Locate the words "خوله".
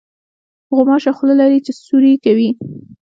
1.17-1.33